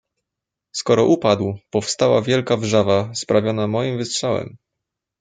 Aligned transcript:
"Skoro 0.71 1.05
upadł, 1.05 1.57
powstała 1.69 2.21
wielka 2.21 2.57
wrzawa 2.57 3.15
sprawiona 3.15 3.67
moim 3.67 3.97
wystrzałem." 3.97 4.57